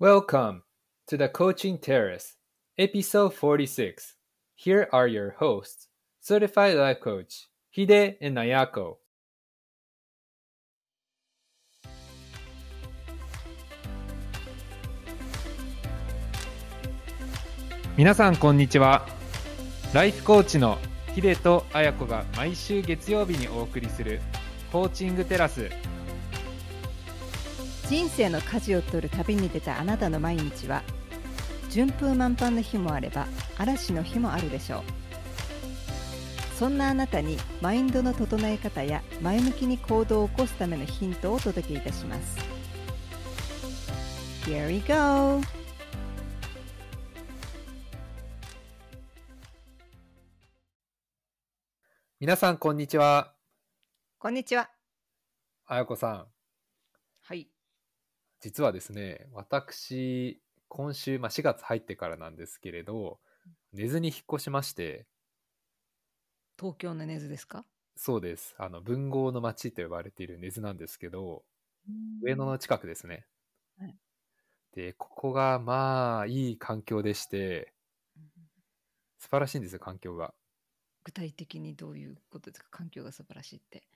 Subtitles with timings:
[0.00, 0.62] Welcome
[1.08, 2.36] to the Coaching Terrace,
[2.78, 4.14] episode 46.
[4.54, 5.88] Here are your hosts,
[6.20, 8.98] Certified Life Coach Hide and Nayako.
[17.96, 19.04] 皆さんこんにちは。
[19.92, 20.78] ライフコーチの
[21.16, 24.20] ヒデとアヤコが毎週月曜日にお送りする
[24.70, 25.68] コーチングテラス。
[27.88, 30.82] 人生の舵を取る旅に出たあなたの毎日は
[31.70, 33.26] 順風満帆の日もあれば
[33.56, 34.82] 嵐の日もあるでしょう
[36.58, 42.38] そんなあなたにマインドの整え方や前向きに行動を起こすためのヒントをお届けいたします
[44.44, 45.40] Here we go!
[52.20, 53.32] 皆さんこんにちは。
[54.18, 54.68] こんにちは
[55.66, 56.37] あやこさん。
[58.40, 63.20] はい実はですね、私、今週、まあ、4月入ってからなんですけれど、
[63.72, 65.08] 根津に引っ越しまして、
[66.58, 67.64] 東京の根津ですか？
[67.96, 68.54] そうです。
[68.58, 71.44] あの、文豪の町と呼ばれている根津なんですけど、
[72.20, 73.28] 上野の近くですね。
[73.76, 73.98] はい。
[74.72, 77.74] で、ここが、まあ、いい環境でして、
[79.18, 80.34] 素晴らしいんですよ、環境が。
[81.02, 82.68] 具体的にどういうことですか？
[82.70, 83.88] 環境が素晴らしいって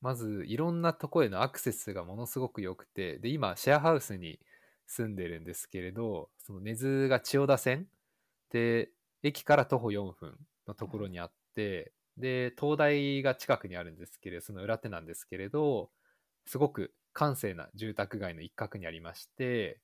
[0.00, 4.40] まず、いろんなとこへのアクセスがものすごく良くて、で、今、シェアハウスに
[4.86, 7.88] 住んでるんですけれど、その根津が千代田線
[8.50, 15.90] で、駅から徒歩4分のところにあって、で、東大が近くにあるんですけれど、その裏手なんですけれど、
[16.46, 19.80] すごく閑静な住宅街の一角にありまして、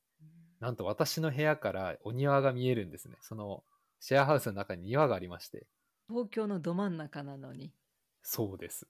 [0.61, 3.19] なんと私の部屋からお庭が見えるんですね。
[3.23, 3.65] その
[4.01, 5.67] シェアハウスの中に庭がありまして、
[6.09, 7.75] 東京のど真ん中なのに
[8.23, 8.89] そうです。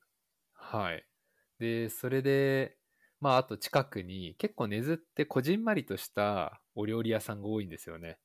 [0.54, 1.06] はい。
[1.62, 2.78] で、それで、
[3.20, 8.18] まあ、あと近くに、結構根津ってこじんまりとしたお料理屋さんが多いんですよね。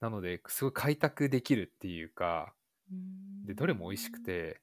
[0.00, 2.54] なので、すごい開拓できるっていうか、
[3.44, 4.62] で、どれも美味しくて、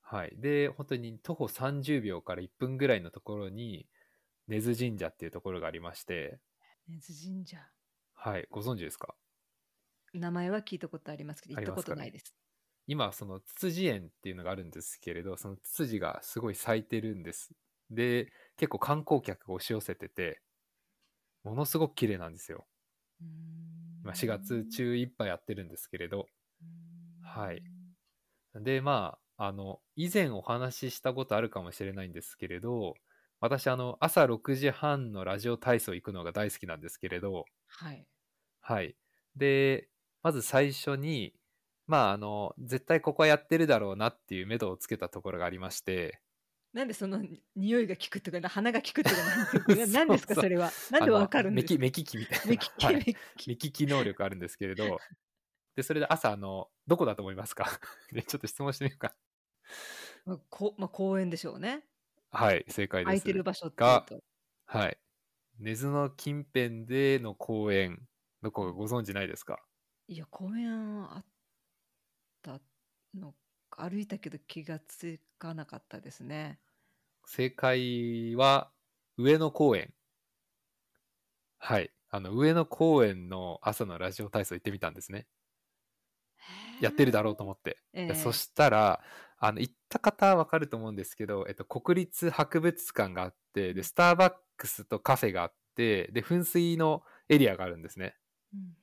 [0.00, 0.36] はい。
[0.38, 3.88] で、本当に徒歩30秒から1分ぐらいのところに、
[4.48, 6.40] 根津神社っていうところがありまして、
[6.88, 7.58] 根津神社。
[8.14, 8.46] はい。
[8.50, 9.16] ご存知ですか？
[10.14, 12.34] 名前は聞いたことありますけど行ったことないです
[12.86, 17.50] 今そのツツジ園っていうのがあるんですけれどそのツツジがすごい咲いてるんです。
[17.90, 20.42] で結構観光客が押し寄せてて
[21.44, 22.66] ものすごく綺麗なんですよ。
[24.02, 26.26] 今4月中いっぱいやってるんですけれど。
[27.22, 27.62] はい。
[28.54, 32.94] でまああの以前お話ししたことあるかもしれないんですけれど
[33.40, 37.44] 私あの朝6時半のラジオ体操行くのが大好きなんですけれど。
[37.68, 38.08] はい。
[38.60, 38.96] はい。
[39.36, 39.88] で、
[40.22, 41.35] まず最初に、
[41.86, 46.20] まあ、あの、絶対ここはやってるだろうなっていう目処をつけたところがありまして、
[46.72, 47.22] なんでその
[47.54, 50.74] 匂いが効くとか鼻が効くとかなんて何 ですかそれは？
[50.90, 51.80] なんでわかるんですか？
[51.80, 52.44] 目利きみたいな。
[52.46, 53.06] 目利きはい。
[53.46, 53.86] 目利き。
[53.86, 55.04] 能力あるんですけれど、
[55.76, 57.66] で、それで朝、あの、どこだと思いますか？
[58.12, 59.16] で、 ちょっと質問してみようか。
[60.24, 61.86] まあこまあ、公園でしょうね。
[62.30, 63.14] はい、正解です。
[63.14, 64.22] 空いてる場所っていうと。
[64.66, 64.98] はい。
[65.58, 68.08] 根津の近辺での公園、
[68.42, 69.66] どこかご存知ないですか？
[70.08, 71.24] いや公園あっ
[72.46, 72.60] た
[73.14, 73.34] の
[73.70, 76.60] 歩いたけど気がつかなかったですね
[77.26, 78.72] 正解は
[79.18, 79.92] 上野公園。
[81.58, 81.92] はい。
[82.08, 85.26] あの、上野公園の朝のラジオ体操行ってみたんですね。
[86.78, 87.78] やってるだろうと思って。
[87.92, 89.02] ええでそしたら、
[89.38, 98.16] あの、行った方はわかると思うんですけど、えっと、国立博物館があって、で、スターバックスとカフェがあって、で、噴水のエリアがあるんですね。
[98.52, 98.76] うん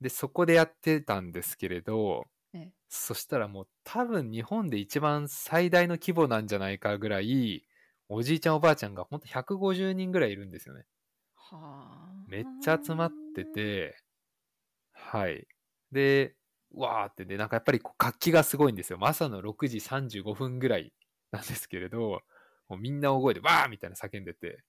[0.00, 7.66] で、そこでやってたんですけれど、ええそしたらもう多分日本で一番最大の規模なんじゃないかぐらい、
[8.08, 10.86] おじいちゃんおばあちゃんがほんと150人ぐらいいるんですよね。
[11.36, 13.96] はあめっちゃ集まってて、
[14.92, 15.46] はい。
[15.92, 16.36] で、
[16.72, 18.98] わーってで、なんかやっぱりこう活気がすごいんですよ。
[19.02, 20.92] 朝の6時35分ぐらい
[21.32, 22.22] なんですけれど、
[22.68, 24.64] もうみんな大声でわーみたいな叫んでて、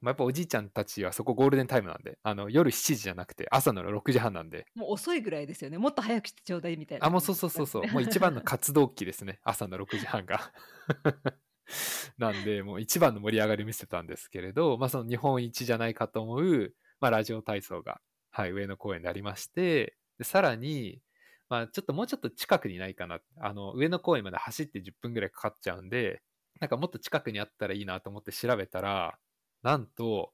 [0.00, 7.86] まあ、やっぱおじいちゃんたちはそこゴールデンタイムなんで、あの夜7時じゃなくて朝の6時半なんで、もう遅いぐらいですよねもっと早くしてちょうだいみたいなあ、もうそうそうそうそう。
[7.92, 9.40] もう一番の活動期ですね。
[9.44, 10.52] 朝の6時半が。
[12.18, 18.00] なんで、もう一番の盛り上がりを見せたんですけれど、まあその日本一じゃないかと思う、まあラジオ体操が、
[18.30, 21.00] はい、上野公園でありまして、でさらに、
[21.48, 23.20] まあちょっともうちょっと近くにないかな。
[23.40, 26.22] あの、上野公園まで走って10分ぐらいかかっちゃうんで、
[26.60, 29.18] なんかもっと近くにあったらいいなと思って調べたら、
[29.66, 30.32] なんと、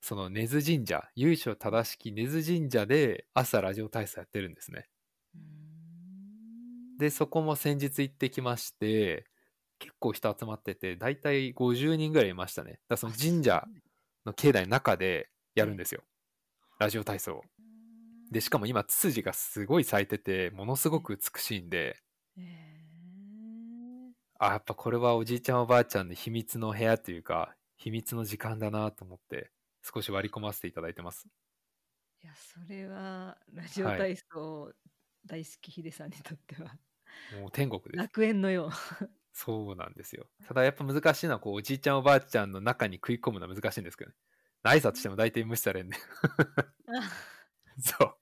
[0.00, 4.88] その根津神社、由緒正しき根津神社で朝ラジオ体操やってるんですね。
[6.98, 9.24] で、そこも先日行ってきまして、
[9.78, 12.80] 結構人集まってて、だいたい50人ぐらいいましたね。
[12.88, 13.64] だその神社
[14.26, 16.02] の境内の中でやるんですよ。
[16.80, 17.44] ラジオ体操を。
[18.32, 22.02] で、しかも今、ツツジがすごい咲いてて、ものすごく美しいんで、
[22.36, 22.42] え
[24.40, 29.50] あ、やっぱこれはおじいちゃんおばあちゃんの秘密の部屋というか、秘密の時間だなと思って、
[29.82, 31.26] 少し割り込ませていただいてます。
[32.22, 34.72] いやそれはラジオはい体操
[35.26, 36.78] 大好きヒデさんにとっては
[37.32, 37.96] もう天国です。
[37.96, 38.70] 楽園のよう。
[39.32, 40.26] そうなんですよ。
[40.46, 44.16] ただやっぱ難しいのは、こう、おじいちゃんおばあちゃんの中に食い込むのは難しいんですけどね。
[44.62, 45.96] 挨拶しても大体無視されんね。
[47.78, 48.18] そう。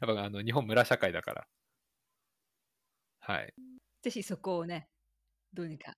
[0.00, 1.48] やっぱあの、日本村社会だから。
[3.20, 3.54] はい。
[4.02, 4.90] ぜひそこをね
[5.54, 5.96] どうにか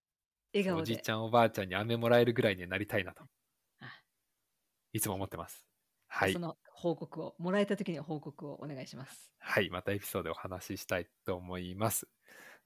[0.58, 0.82] 笑顔で。
[0.82, 3.24] おじいちゃんおばあちゃんに飴もらえるぐらいにはなりたいなと。
[3.80, 3.86] あ。
[4.92, 5.66] いつも思ってます。
[6.08, 6.32] はい。
[6.32, 9.30] その報告をもらえた時には報告をお願いします。
[9.38, 9.70] はい。
[9.70, 12.08] またエピソードでお話ししたいと思います。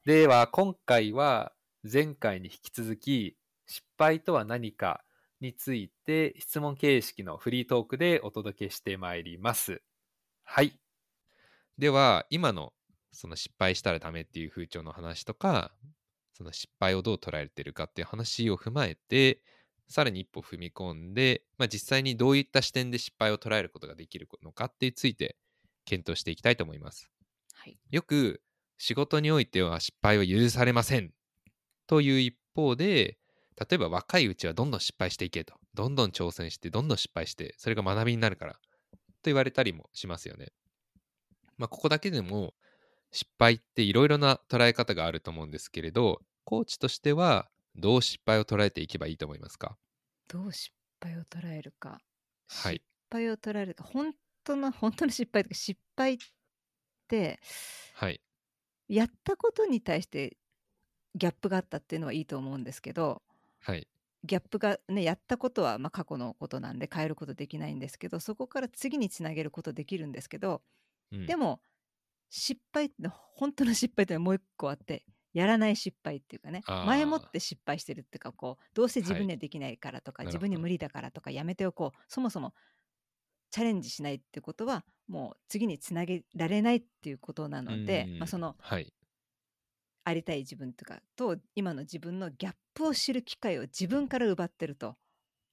[0.04, 1.52] では今回は
[1.90, 5.04] 前回に引き続き失敗とは何か
[5.40, 9.82] について質問形式のフリートークでお届けしてまいります。
[10.44, 10.78] はい。
[11.78, 12.72] では今の
[13.12, 15.72] その失敗したらダメっていう風潮の話とか
[16.40, 19.42] その失敗をどう捉えてるかっていう話を踏まえて
[19.88, 25.36] さらに一歩踏み込んで、まあ、実際にどういった視点で失敗を捉えることができるのかってついて
[25.84, 27.10] 検討していきたいと思います。
[27.52, 27.76] はい。
[27.90, 28.40] よく
[28.78, 31.12] 仕事においては失敗は許されません
[31.86, 33.18] という一方で
[33.58, 38.58] 例えば若いうちはどんどん失敗していけとどんどん挑戦してどんどん失敗してそれが学びになるからと
[39.24, 40.52] 言われたりもしますよね。
[41.58, 42.54] まあ、ここだけでも
[43.12, 49.78] 失敗っていろいろな捉え方があると思うんですけれどコーチとしてはどう失敗を捉えていけばいいと思いますか？
[50.26, 52.00] どう失敗を捉えるか。
[52.48, 52.74] はい。
[52.74, 53.84] 失敗を捉えるか。
[53.84, 54.12] 本
[54.42, 56.18] 当の 本当の失敗とか失敗っ
[57.06, 57.38] て
[57.94, 58.20] はい。
[58.88, 60.36] やったことに対して
[61.14, 63.22] ギャップがあったっていうのはいいと思うんですけど
[63.60, 63.86] はい。
[64.24, 70.62] ギャップがねやったことはまあ過去のことなんで変えることできないんですけどそこから次につなげることできるんですけど、
[71.12, 71.26] うん。
[71.26, 71.62] でも
[72.30, 82.54] 失敗って本当の失敗ってのはもう一個あってやらない失敗っていうかねあー前もって失敗してるっていうかこうどうせ自はい分にはできないからとか、なるほど自分に無理だからとかやめておこうそもそも
[83.50, 88.92] チャレンジしないってことはもう次につなげられないっていうことなので、うんまあ、そのはい。
[90.04, 94.96] ありたい自分とかと今の自分のギャップを知る機会を自分から奪ってると、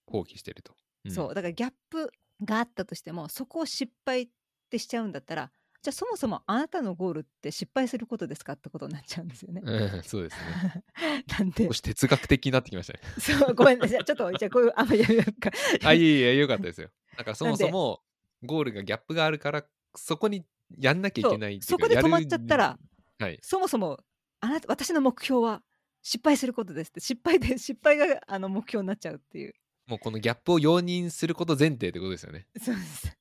[0.07, 0.74] 放棄してると、
[1.09, 1.12] ん。
[1.12, 2.12] そうだからギャップ
[2.44, 4.29] があったとしてもそこを失敗っ
[4.69, 5.51] てしちゃうんだったら
[5.81, 9.62] じゃあそもそもあなたのゴールって失敗することですかってことになっちゃうんですよね。
[9.63, 10.83] うんそうですね。
[11.39, 13.00] なんで少し哲学的になってきましたね。
[13.19, 14.03] そうごめんなさい。
[14.03, 15.51] ちょっとじゃあこういうあんまやめようか。
[15.83, 16.89] あいえいえよかったですよ。
[17.18, 18.01] だからそもそも
[18.44, 19.65] ゴールがギャップがあるから
[19.95, 20.45] そこに
[20.77, 22.79] やんなきゃいけないそこで止まっちゃったら
[23.19, 23.39] はい。
[23.41, 24.00] そもそも
[24.39, 25.63] あなた私の目標は
[26.01, 29.53] 失敗することですって失敗で失敗があの目標になっちゃうっていう。
[29.88, 32.47] もうこのギャップを容認すること前提ってことですよね。
[32.62, 33.18] そうです。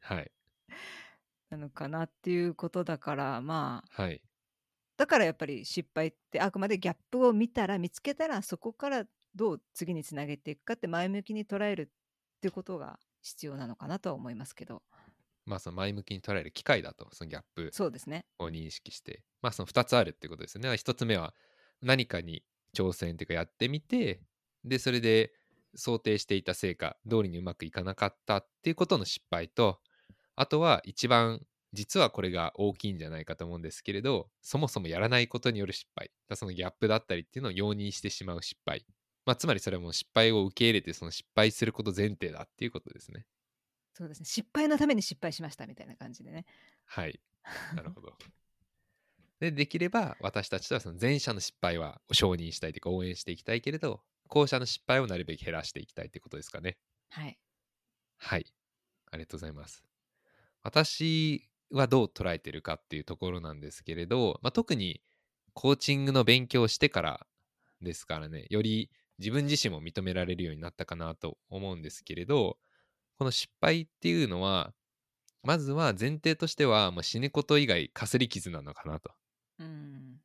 [0.00, 0.30] はい
[1.56, 4.20] なのかなっていうことだからまあはい。
[4.96, 9.04] だからやっぱり失敗ってあくまでギャップを見たら見つけたらそこから
[9.34, 11.86] どう次につなげていくかって前向きに捉えるっ
[12.40, 14.82] ていうことが必要なのかなとは思いますけど。
[15.46, 17.70] まあその前向きに捉える機会だとそのギャップ
[18.38, 19.22] を認識して。
[19.42, 20.70] まあその2つあるってことですよね。
[20.70, 21.34] 1つ目は
[21.82, 24.22] 何かに挑戦っていうかやってみて
[24.64, 25.32] でそれで
[25.74, 29.80] 想定していた成果通りにうまくいかなかったっていうことの失敗と
[30.36, 31.40] あとは一番
[31.72, 38.84] 実はこれが大きいんじゃないかと思うんですけれどそもそもやらないことによる失敗そのギャップだったりっていうのを容認してしまう失敗
[39.26, 43.26] まあつまりそれはもう失敗を受け入れてその失敗すること前提だっていうことですね
[43.92, 46.44] そうですね失敗のために失敗しましたみたいな感じでね
[46.86, 47.20] はい。
[47.74, 48.16] なるほど。
[49.40, 56.78] で、できれば私たちとはその前者の失敗は承認したいというか応援していきたいけれど、後者の失敗をなるべく減らしていきたいということですかね。
[57.10, 57.38] はい
[58.16, 58.46] はい。
[59.10, 59.93] ありがとうございます。
[60.64, 65.00] 私はどう捉えてるかっていうところなんですけれど、まあ、特に
[65.52, 67.26] コーチングの勉強をしてから
[67.82, 72.58] ですからね、より自分自身も認められるようになったかなと思うんですけれど、
[73.18, 74.72] この失敗っていうのは、
[75.42, 79.12] まずは前提としては、もう死ぬこと以外かすり傷なのかなと。
[79.58, 80.20] うん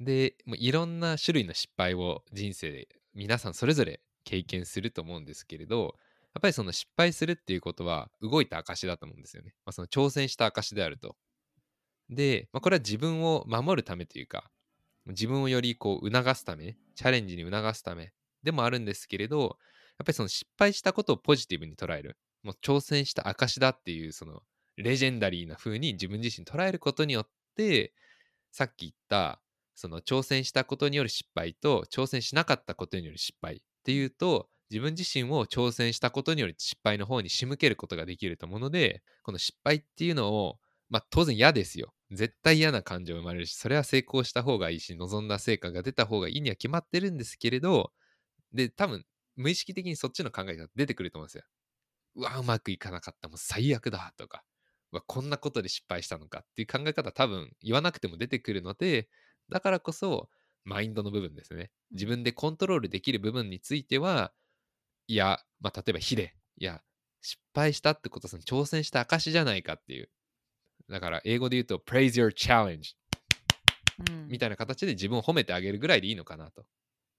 [0.00, 5.92] で、もういろんな種類の失敗を人生で皆さんそれぞれ経験すると思うんですけれど、や
[6.38, 9.54] っぱりその失敗するっていうことは動いた証だと思うんですよね。
[9.64, 11.16] まあ、その挑戦した証であると。
[12.10, 14.50] で、まあ、これは自分を守るためというか、
[15.06, 18.12] 自分をよりこう促すため、チャレンジに促すため
[18.42, 19.50] でもあるんですけれど、やっ
[19.98, 22.16] ぱりその失敗したことをポジティブに捉える。
[22.42, 24.42] もう挑戦した証だっていうその
[24.76, 27.94] レジェンダリーな風に自分自身捉えることによって、
[28.50, 29.40] さっき言った
[29.74, 40.58] その挑戦したことによる失敗と挑戦しなかったことによる失敗っていうと自分自身を挑戦したことによる失敗の方に仕向けることができると思うのでこの失敗っていうのを
[40.90, 41.94] まあ当然嫌ですよ。
[42.10, 47.92] 絶対嫌な感情生まれるしそれは成功した方がいいし望んだ成果が出た方がいいには決まってるんですけれど
[48.52, 49.04] で多分
[49.36, 51.44] 無意識的にそっちの考えが出てくると思うんですよ
[52.16, 53.28] うわうまくいかなかった。
[53.28, 54.42] もう最悪だとか
[54.92, 59.08] うわこんなことで失敗したのかっていう考え方多分言わなくても出てくるので
[59.50, 60.28] だからこそ
[60.64, 61.70] マインドの部分ですね。
[61.92, 64.32] 自分でコントロールできる部分については
[65.06, 66.82] いや、まあ、例えば火でいや
[67.20, 70.10] 失敗したってことはその挑戦した証じゃないかっていう。
[70.90, 72.94] だから英語で言うと praise your challenge
[74.08, 74.28] うん。
[74.28, 76.64] みたいな形で自分を褒めてあげるぐらいでいいのかなと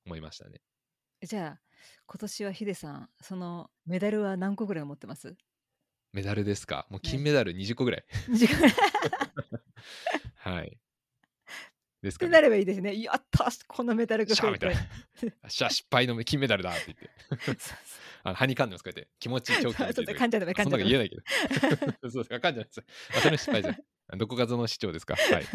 [0.06, 0.62] 思いましたね。
[1.24, 1.62] じゃあ
[2.06, 5.36] 今年はヒデさんそのメダルは何個ぐらい持ってます？
[6.14, 6.86] メダルですか？
[6.90, 8.72] もう金メダル20個ぐらい、時間っ
[10.36, 10.78] はい
[12.06, 14.76] ですかねてなればいいですねやったこのメダルが増えて
[15.50, 17.10] しゃ失敗の金メダルだって言って
[17.46, 17.78] そうそう
[18.24, 19.12] あの、はにかんでます、こうやって。
[19.20, 21.22] 気持ちいい長期そうそう噛んじゃダメ噛んじゃダメそんなの言えないけど。
[22.10, 22.84] そうですか、噛んじゃないです。
[23.16, 24.18] あ、それ失敗じゃん。
[24.18, 25.16] どこがその市長ですか？
[25.16, 25.46] はい。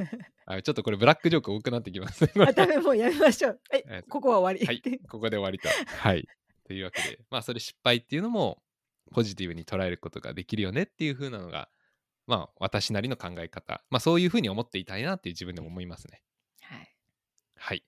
[0.46, 2.28] あちょっとこれブラックジョーク多くなってきます。
[2.28, 5.68] こ れあダメもうやめましょうはいえっとここは終わり、はい、ここで終わりと。
[5.68, 6.28] はい。
[6.64, 8.62] というわけで、まあ、それ失敗っていうのも、
[9.10, 11.68] ポジティブに捉えることができるよねっていう風なのが、
[12.28, 13.82] まあ、私なりの考え方。
[13.90, 16.22] まあ、そういう風に思っていたいなっていう自分でも思いますね。
[17.60, 17.84] はいはい。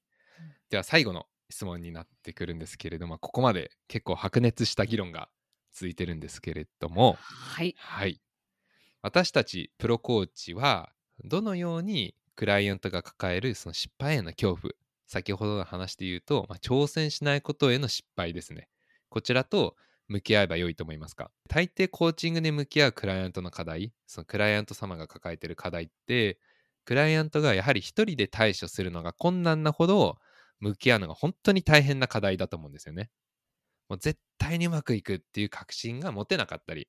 [0.71, 5.29] では、最後の質問になってくるんですけれども、ここまで結構白熱した議論が
[5.73, 8.21] 続いてるんですけれども、はいはい。
[9.05, 10.93] 私たちプロコーチは
[11.25, 14.73] どのようにクライアントが抱えるその失敗への恐怖
[15.09, 18.69] 先ほどの話で言うと、まあ、挑戦しないことへの失敗ですね
[19.09, 19.75] こちらと
[20.07, 21.33] 向き合えば良いと思いますか？
[21.49, 26.39] 大抵コーチングで向き合うクライアントの課題そのクライアント様が抱えている課題って
[26.85, 30.19] クライアントがやはり一人で対処するのが困難なほど
[30.61, 33.11] 向き合うのが本当に大変な課題だと思うんですよね
[33.89, 36.89] もう絶対にうまくいくっていう確信が持てなかったり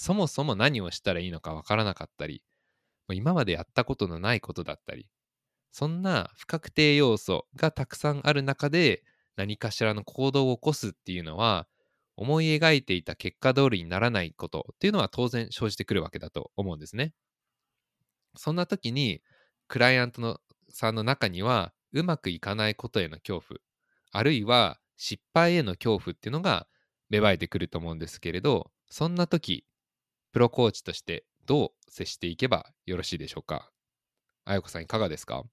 [0.00, 2.42] そもそも何をしたらいいのかわからなかったり、
[3.06, 5.06] もう今までやったことのないことだったり、
[5.72, 9.04] そんな不確定要素がたくさんある中で
[9.36, 11.68] 何かしらの行動を起こすっていうのは、
[12.16, 17.12] 思い描いていた結果通りにならないことっていうのは当然生じてくるわけだと思うんですね。
[18.36, 19.20] そんな時に、
[19.70, 23.60] クライアントのさんの中には、うまくいかないことへの恐怖、
[24.12, 26.68] あるいは失敗への恐怖っていうのが
[27.08, 29.64] 芽生えてくると思うんですけれど、そんな時、
[30.32, 33.72] プロコーチとしてどう接していけばよろしいでしょうか？
[34.44, 35.44] あやこさんいかがですか？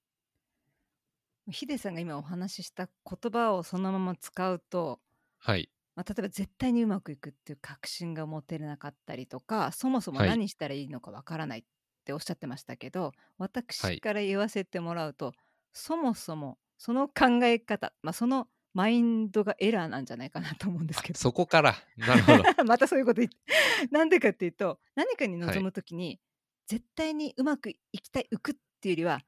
[1.49, 5.01] ヒデさんが今お話しした言葉をそのまま使うと、
[5.39, 5.69] はい。
[5.95, 10.37] まあ、例えば絶対にうまくいくっていう確信が持てなかったりとかそもそもはい。
[10.37, 11.63] 何したらいいのかわからないっ
[12.07, 13.11] ておっしゃってましたけど、はい。
[13.37, 15.33] 私から言わせてもらうと
[15.73, 21.19] そもそもその考え方、まあ、そのマインドがエラーなんじゃないかなと思うんですけど。
[21.19, 21.75] そこから。
[21.97, 22.43] なるほど。
[22.63, 23.37] またそういうこと言って。
[23.91, 26.19] なんでかっていうと何かに臨む時に、
[26.67, 29.21] 絶対にうまくいきたい浮くっていうよりは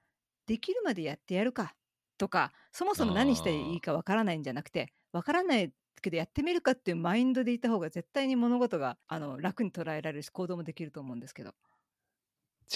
[0.45, 1.75] できるまでやってやるか
[2.17, 5.71] とかそもそも何していいかわからないんじゃなくてわからない
[6.01, 11.53] けどやってみるかっていうマインドでいた方が絶対に物事があの楽に捉えられるし行動もできると思うんですけど、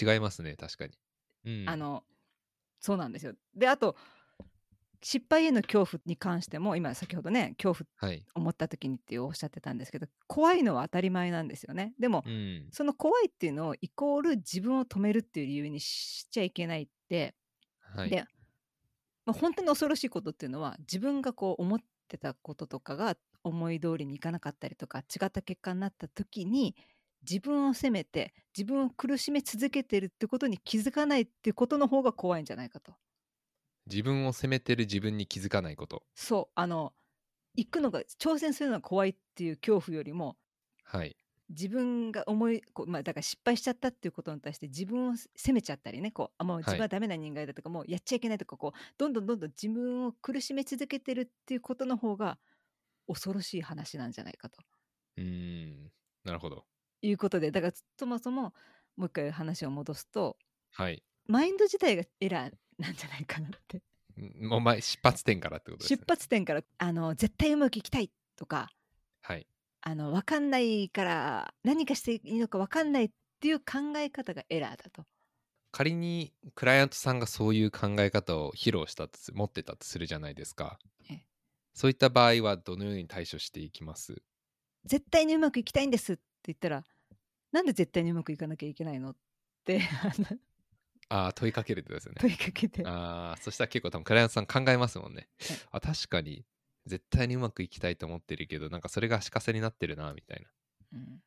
[0.00, 0.92] 違いますね、確かに。
[1.44, 1.68] うん。
[1.68, 2.04] あの
[2.80, 3.34] そうなんですよ。
[3.54, 3.96] であと
[5.02, 8.24] 失敗への恐怖に関しても今先ほどね恐怖はい。
[8.34, 11.94] 思った時にっておっしゃってたんですけど怖いのは当たり前なんですよね。
[11.98, 12.68] でもうん。
[12.72, 17.34] その怖いっていうのをイコール自分を止めるっていう理由にしちゃいけないって、
[17.80, 18.10] はい。
[18.10, 18.24] で、
[19.26, 26.74] まあ、本当に恐ろしいことっていうのは自分がこう思ってたこととかが思い通りにいかなかったりとか違った結果になった時に
[27.28, 32.94] 自分を責めて自分を苦しめ続けてるってことに気づかないってことの方が怖いんじゃないかと。
[33.86, 36.04] 自分を責めてる自分に気づかないこと。
[36.14, 36.92] そうあの
[37.56, 40.38] 行くのが挑戦するのが怖いっていう恐怖よりも
[40.84, 41.16] はい。
[41.50, 52.38] 自分が思いこう、まあ、だから失敗しちゃったっていうことに対して自分を責めちゃったりねこうあもうい自分はダメな人間だとか、もうやっちゃいけないとかこうどんどんどんどん自分を苦しめ続けてるっていうことの方が
[53.08, 54.62] 恐ろしい話なんじゃないかと
[55.16, 55.92] うーん。
[56.24, 56.66] なるほど。
[57.06, 58.54] いうことでだからそもそも
[58.96, 60.36] もう一回話を戻すと
[60.76, 61.02] はい。
[61.26, 65.98] マインド自体がエラーなんじゃないかなってんもう前、出発点からってことですね。
[65.98, 68.70] 出発点からあの絶対うまくいきたいとか
[69.22, 69.46] はい。
[69.82, 75.04] あの分かんないから何かしていいのか分かんないっていう考え方がエラーだと。
[75.72, 80.78] 仮にクライアントさんがそういう考え方を披露した持ってたとするじゃないですか
[81.10, 81.26] ええ。
[81.74, 84.22] そういった場合はどのように対処していきます？
[84.84, 86.84] 絶対にうまくいきたいんですって言ったら
[87.54, 89.16] なんで絶対にうまくいかなきゃいけないのっ
[89.64, 90.38] てあの
[91.08, 92.18] ああ、問いかけるってですよね。
[92.20, 95.58] 問いかけてああ、そしたら結構多分クライアントさん考えますもんねはい。
[95.70, 96.44] あ、確かに
[96.84, 100.48] 絶対にうまくいきたいと思ってるけど、なんかそれが足かせになってるな、みたいな
[100.94, 101.22] うん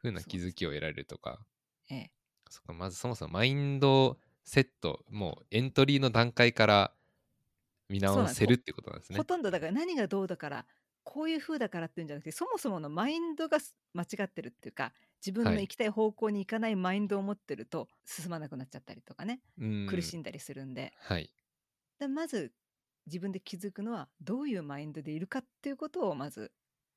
[0.00, 1.44] 風なそうです気づきを得られるとか。
[1.90, 2.10] ええ
[2.48, 6.92] そっかまずそもそもマインドセット、もうエントリーの段階から
[7.88, 9.24] 見直せるってことなんですねほ。
[9.24, 10.66] とんどだから何がどうだから
[11.04, 14.92] こういう風だからっていうんじゃなくてそもそものマインドがす間違ってるっていうか
[15.24, 21.30] 自分のはい行きたい方向に行かないマインドを持ってると進まなくなっちゃったりとかねうん苦しんだりするんで、はい。
[21.98, 22.52] でまず
[23.06, 26.52] 自分で気づくのはどういうマインドでいるかっていうことをまず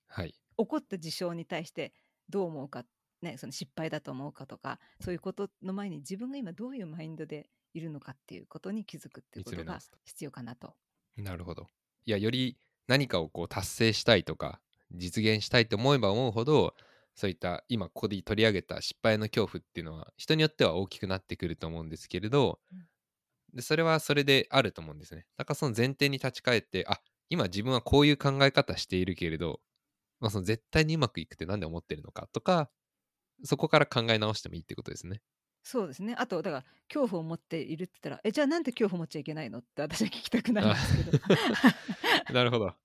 [0.08, 0.36] はい。
[0.58, 1.94] 起こった事象に対して
[2.30, 2.86] どう思うか、
[3.22, 10.74] ね、その失敗だと思うかとかそういうことの前に自分が今どういうマインドでいるのかっていうことに気づくっていうことが必要かなと。
[11.18, 11.68] なるほど。
[12.06, 14.62] いや、より何かをこう達成したいとか、
[14.92, 16.76] 実現したいと思えば思うほど、
[17.16, 22.88] そういった今ここで取り上げた失敗の恐怖っていうのは人によっては大きくなってくると思うんですけれど、うん
[23.54, 25.26] でそれはそれであると思うんですね。
[25.38, 27.00] だからその前提に立ち返って、あ
[27.30, 29.62] 今自分はこういう考え方しているけれど、
[30.22, 32.72] まあ、その絶対にうまくいくって何で思ってるのかとか、
[33.44, 35.22] そこから考え直してもいいってことですね。
[35.66, 36.16] そうですね。
[36.16, 39.60] あと、だから、恐怖を持っているって言ったら、え、じゃあなんで恐怖を持っちゃいけないの？
[39.60, 41.20] って私は聞きたくなるんですけど。
[42.34, 42.76] なるほど。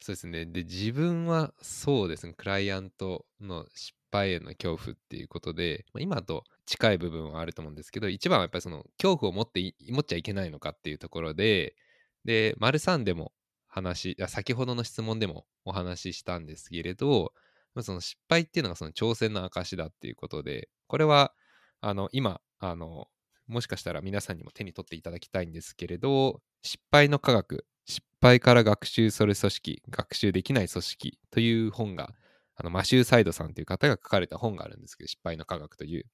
[0.00, 0.46] そうですね。
[0.46, 11.76] で、自分はそうですね、クライアントの失敗への恐怖っていうことで、まあ今と近い部分はあると思うんですけど、一番はやっぱりその恐怖を持って持っちゃいけないのかっていうところで、
[12.24, 13.34] で、丸3でも
[13.66, 17.34] 話、あ先ほどの質問でもお話ししたんですけれど、
[17.82, 21.34] その失敗っていうのがその挑戦の証だっていうことで、これは
[21.80, 23.08] あの今あの
[23.46, 32.10] もしかしたら皆さんにも手に取っていただきたいんですけれど失敗の科学失敗から学習する組織学習できない組織という本が
[32.56, 36.04] あのマシュー・サイドさんという方が書かれた本があるんですけど失敗の科学という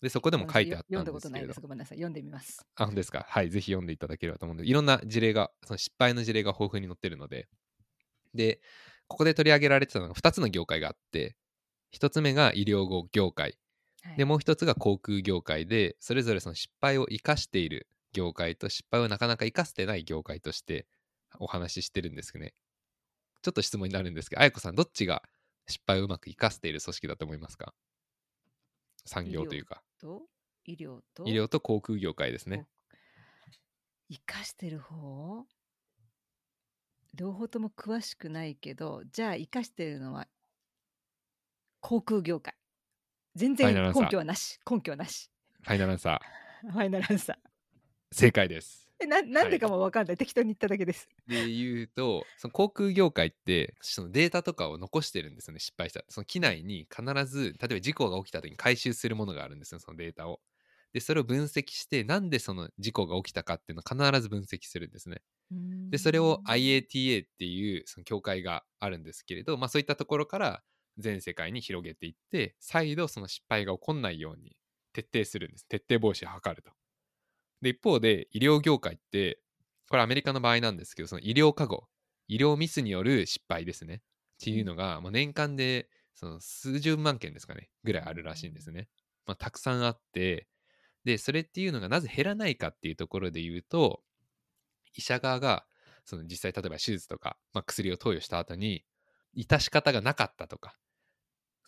[0.00, 1.60] でそこでも書いてあった読んですけれどことないです。
[1.60, 1.98] ごめんなさい。
[1.98, 2.64] 読んでみます。
[2.76, 3.26] あ、本当ですか？
[3.28, 7.48] はい、ぜひ読んでいただければと思うんで、いろんな事例が、その失敗の事例が豊富に載ってるので、
[8.32, 8.62] で、
[9.08, 11.36] ここで取り上げられてたのが2つの業界があって、
[11.94, 13.58] 1つ目が医療業界、
[14.02, 14.16] はい。
[14.16, 20.86] で、もう1つが航空業界で、それぞれその失敗を生かしている業界と失敗をなかなか生かせてない業界として
[21.38, 22.54] お話ししてるんですけどね。
[23.42, 25.22] ちょっと質問になるんですけど、あやこさん、どっちが
[25.68, 27.74] 失敗をうまく生かしている組織だと思いますか？
[29.06, 30.22] 産業というか、と
[30.64, 31.24] 医療と？
[31.26, 32.66] 医療と航空業界ですね。
[34.10, 35.46] 生かしてる方？
[37.14, 40.28] 両方とも詳しくないけどじゃあ生かしてるのは
[41.80, 42.54] 航空業界
[43.34, 44.58] 全然根拠はなし。
[44.68, 45.30] 根拠はなし。
[45.62, 46.20] ファイナルアンサ
[46.62, 47.36] ファイナルアンサー。
[47.36, 47.38] ー、
[48.12, 48.90] 正解です。
[49.02, 51.08] えななんでかもわかんない、適当に言っただけです。
[51.26, 56.04] で言うとその航空業界ってそのデータとかを残してるんですよね失敗した。
[56.08, 60.40] その機内に必ず例えば事故が起きた時に回収するものがあるんですよそのデータを。
[60.92, 65.22] でそれを分析してなんでその事故が起きたかっていうのを必ず分析するんですね。
[65.90, 70.62] でそれを IATA っていうその協会があるんですけれど、まあ、そういったところから
[71.00, 74.56] 全世界に広げていって再度その失敗が起こんないように
[74.92, 75.66] 徹底するんです。
[75.66, 76.70] 徹底防止を図ると。
[77.62, 79.40] で一方で医療業界って
[79.88, 81.88] これアメリカの場合なんですけどその医療過誤
[82.28, 84.02] 医療ミスによる失敗ですね。
[84.40, 88.88] っていうのが、まあ、年間でその数十万件ですかねぐらいあるらしいんですね、
[89.26, 90.48] まあ、たくさんあって
[91.04, 94.00] でそれっていうのがなぜ減らないかっていうところで言うと
[94.94, 95.64] 医者側が
[96.04, 98.84] その実際例えば手術とか、まあ、薬を投与した後に
[99.36, 100.74] 致し方がなかったとか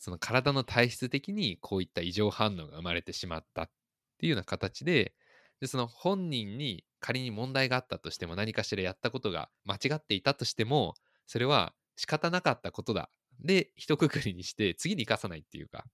[0.03, 3.71] その体の体質的にこういった異常反応が生まれてしまったっ
[4.19, 5.15] ていうような形で
[5.61, 10.95] でその本人に仮に問題があったとしても何かしらやったことが間違っていたとしても
[11.29, 13.11] それは仕方なかったことだ
[13.41, 15.85] で一括りにして次に生かさないっていうか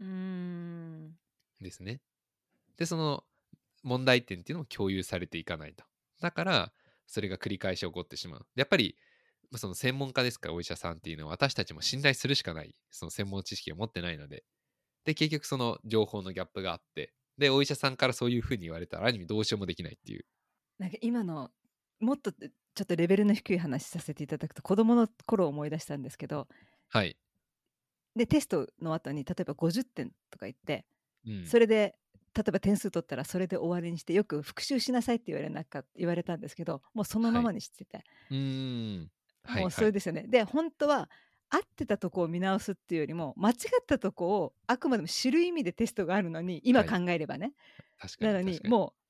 [0.00, 1.12] うーん
[1.60, 2.00] ですね。
[2.76, 3.24] で、その
[3.82, 5.84] 問題点っていうのも共有されていかないと。
[6.20, 6.72] だから、
[7.06, 8.46] それが繰り返し起こってしまう。
[8.56, 9.09] やっぱり、まあ
[9.58, 14.44] その専門家ですから、お医者さんっていうのは私たちも信頼するしかない、その専門知識を持ってないので。
[15.04, 20.24] で、結局その情報のギャップがあって、で、お医者さんからそういうふうに言われたら、ある意味どうしようもできないっていう。
[20.78, 21.50] なんか今の
[22.00, 26.48] もっとちょっとレベルの低い話させていただくと子供の頃を思い出したんですけど
[26.88, 27.16] はい。
[28.16, 30.86] でテストの後に例えば50点とか言って、
[31.26, 31.94] うん、それで
[32.34, 38.98] 例えば点数取ったらそれで終わりにしてよく復習しなさいって言われなか言われたんですけどもうそのままにしてて、うーん。
[38.98, 39.08] はい、
[39.52, 39.86] もうそはい。
[39.86, 40.24] れですよね。
[40.28, 41.10] で本当は
[41.50, 47.54] 合ってたとこを見直すっていうよりも間違ったとこをあくまでも知る意味でテストがあるのに今はい考えればね、
[47.98, 48.30] 確かに。
[48.30, 49.00] なのにもう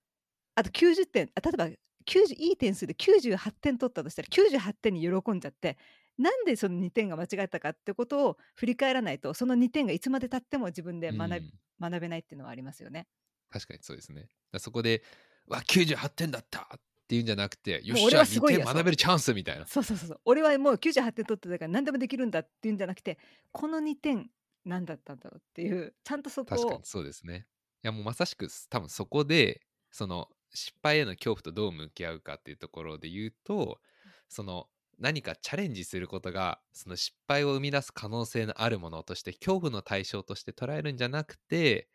[0.56, 1.70] あと90点あ例えば
[2.06, 5.78] 90いい点数で98点取ったとしたら98点に喜んじゃって
[6.18, 11.44] なんでその2点が間違ったかってことを振り返らないとその2点がいつまでたっても自分で学
[11.80, 13.08] 学べないっていうのはありますよね。
[13.50, 14.28] 確かにそうですね。
[14.58, 15.02] そこで、
[15.46, 19.66] わ、98点だったっていうんじゃなくて、よっしゃ、2はすごいや点学べるチャンスみたいな。
[19.66, 23.18] そうそうそうそう俺はもう98点取ってたから何でもできるんだっていうんじゃなくて
[23.50, 24.30] この2点
[24.64, 27.48] 何だったんだろうっていうちゃんとそこを確かにそうですね。
[27.82, 33.80] いやもうまさしく多分そこでその失敗への恐怖とどう向き合うかっていうところで言うと
[34.28, 34.68] その
[35.00, 41.88] 何かチャレンジすることがその失敗を生み出す可能性のあるものとして恐怖の対象として捉えるんじゃなくて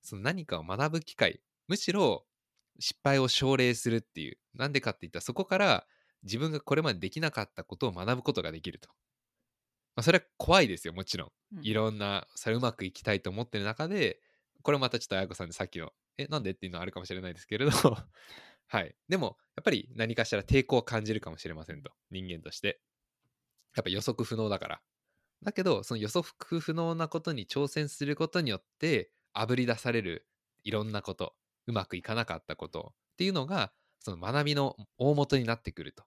[0.00, 2.24] その何かを学ぶ機会むしろ
[2.78, 4.38] 失敗を奨励するっていう。
[4.54, 5.86] なんでかって言ったらそこから
[6.22, 8.88] 自分がこれまでできなかったことを学ぶことができると。
[9.94, 11.58] まあ、それは怖いですよもちろん。
[11.58, 11.64] うん。
[11.64, 14.20] いろんなそれうまくいきたいと思ってる中で
[14.62, 17.70] これまたちょっと綾子さんでさっきの「えなんで?」っていうのはあるかもしれないですけれど。
[18.68, 18.94] はい。
[19.08, 21.92] でもやっぱり何かしら抵抗を感じるかもしれませんと。
[22.10, 22.80] 人間として。
[23.74, 24.82] やっぱ予測不能だから。
[25.42, 30.28] だけどその予測不能なことに挑戦することによってあぶり出される
[30.62, 31.34] いろんなこと
[31.66, 32.94] うまくいかなかったこと。
[33.12, 36.04] っていうのがその学びの大元になってくると。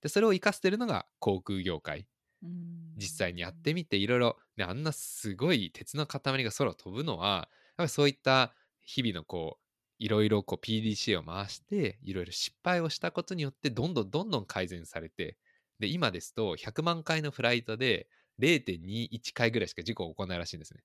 [0.00, 2.06] でそれを生かしてるのが航空業界。
[2.42, 2.94] うん。
[2.96, 9.62] 実際にやってみていろいろ、ね、あんなすごい鉄の塊が空を飛ぶのはやっぱりそういった日々のこう
[9.98, 15.38] いろいろこう PDCA を回していろいろ失敗をしたことによってどんどんどんどん改善されて
[15.78, 18.08] で今ですと100万回のフライトで
[18.40, 20.80] 0.21回ぐらいしか事故が起こらないらしいんですね。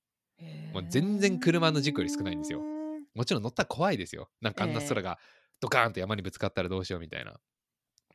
[0.73, 2.76] もう全然車の事故より少ないんですよ
[3.17, 4.29] もちろん乗ったら怖いですよ。
[4.41, 4.97] なんかあんなええ。
[4.97, 5.19] 空が
[5.59, 7.39] ドカーンと山にぶつかったらどうしようみたいな。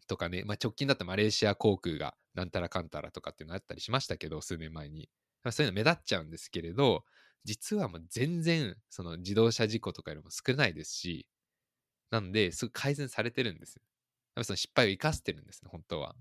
[0.09, 5.09] とかね、まあ、直近だったらマレーシア航空がなんたらかんたらとかっていうのあったりしましたけど数年前に。
[5.45, 7.05] まあそういうの目立っちゃうんですけれど
[7.45, 11.27] 実はもう全然その自動車事故とかよりも少ないですし
[12.11, 13.77] なんですぐ改善されてるんです。
[14.37, 16.15] やっぱその失敗を生かしてるんですね本当は。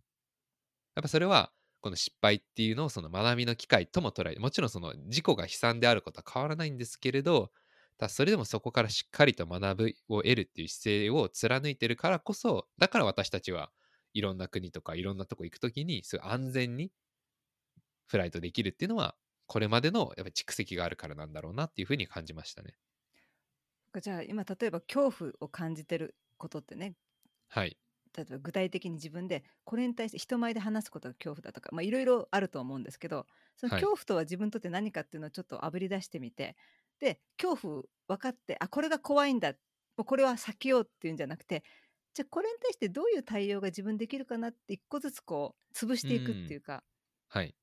[0.95, 7.51] やっぱそれはこの失敗っていうのをその学びの機会とも捉えもちろんその事故が悲惨であることは変わらないんですけれどた
[8.01, 13.71] だそれでもそこからしっかりと学ぶを得るっていう姿勢を貫いてるからこそだから私たちは
[14.13, 16.91] いろんな国とかいろんなとこ行くときにすごい安全に
[18.05, 22.77] フライトできるっていうのはこれまでのやっぱり蓄積があるからなんだろうなっていうふうに感じましたね。
[24.01, 26.95] じゃあ今例えば恐怖を感じてることってね
[27.49, 27.79] はい。
[28.15, 36.57] 例えば具体的に自分でこれに対して人前で話すことが恐怖だとかまあいろいろあると思うんですけどそのはい恐怖とは自分にとって何かっていうのをちょっとあぶり出してみて
[37.01, 41.63] で恐怖分かってあこれが怖いんだもうこれは避けようっていうんじゃなくて
[42.15, 46.83] じゃあこれに対してどういう対応が自分できるかなって一個ずつこう潰していくっていうか、
[47.29, 47.55] はい。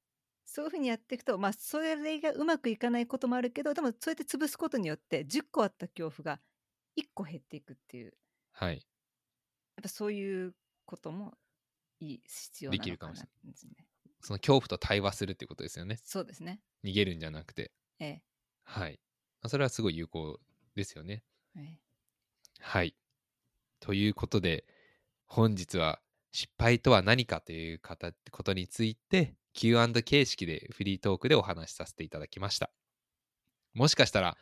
[0.47, 6.41] そういうふうにやっていくとまあそれがうまくいかないこともあるけどでもそうやって潰すことによって10個あった恐怖が
[6.97, 8.15] 1個減っていくっていうやっ
[8.53, 8.87] はい。
[9.83, 11.39] ぱそういうことも
[12.01, 13.75] いい必要なできるのかなかもしれですね。
[14.23, 16.01] その恐怖と対話するっていうことですよね。
[16.03, 16.63] そうですね。
[16.85, 17.73] 逃げるんじゃなくて。
[18.01, 18.21] え
[18.65, 19.01] はい。
[19.43, 20.41] まあそれはすごい有効
[20.75, 21.23] ですよね。
[21.57, 21.89] ええ
[22.61, 22.95] はい。
[23.81, 24.65] ということで、
[25.27, 26.01] 本日は
[26.33, 32.71] 失敗とは何かという方ことについて Q&A 形式でフリートークでお話しさせていただきました。
[33.75, 34.37] もしかしたら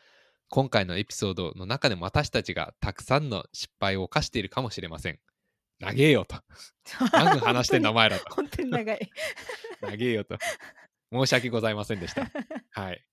[0.48, 5.18] 今回のエピソードの中でも私たちがたくさんの失敗を犯しているかもしれません。
[5.78, 6.36] 長えよと。
[7.12, 8.34] 何分話してんのお前らと。
[8.34, 9.10] 本当に長い。
[9.82, 10.38] 長えよと。
[11.12, 12.30] 申し訳ございませんでした。
[12.70, 13.04] はい。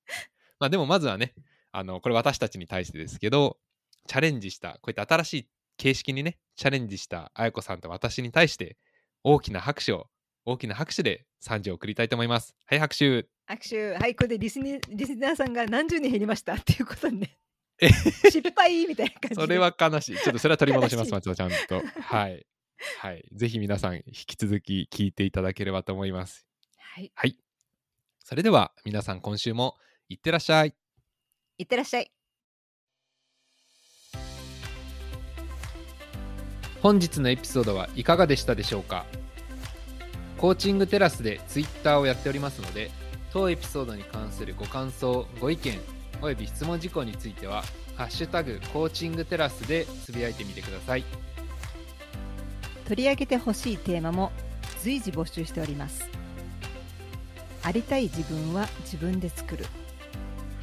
[0.59, 1.33] まあでもまずはね、
[1.73, 3.57] あの、これ私たちに対してですけど、
[4.07, 8.77] チャレンジした、こういった新しい形式にね、チャレンジしたあやこさんと私に対して、
[9.23, 10.07] 大きな拍手を、
[10.45, 12.55] 大きな拍手で賛辞を送りたいと思います。
[12.65, 13.05] はい、拍手。
[13.49, 16.53] 握手はいこれでリスニリスナーさんが何十人減りました？
[16.53, 17.37] っていうことで、ね、
[17.81, 20.17] え失敗みたいな感じでそれは 悲しい。
[20.17, 21.81] ちょっとそれは取り戻します、悲松尾ちゃんと。
[22.01, 22.45] はい。
[22.99, 23.25] はい。
[23.31, 26.45] ぜひ皆さん、引き続き聞いていただければと思います。
[26.77, 27.37] はいはい。
[28.19, 29.77] それでは、皆さん今週も
[30.09, 30.75] いってらっしゃい。
[31.57, 32.11] いってらっしゃい。
[36.81, 39.05] 本日のエピソードはいかがでしたでしょうか？
[40.37, 42.91] コーチングテラスでツイッターをやっておりますので
[43.31, 45.79] 当エピソードに関するご感想ご意見
[46.21, 47.63] および質問事項については
[47.95, 51.05] 「ハッシュタグコーチングテラス」でつぶやいてみてください。
[52.85, 54.33] 取り上げてほしいテーマも
[54.81, 56.09] 随時募集しております。
[57.61, 59.65] ありたい自分は自分で作る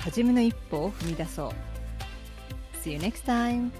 [0.01, 1.51] 初めの一歩を踏み出そう
[2.83, 3.71] See you next time!